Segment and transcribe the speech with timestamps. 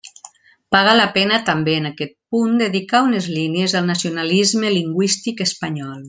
[0.75, 5.99] Paga la pena també en aquest punt dedicar unes línies al nacionalisme lingüístic espanyol.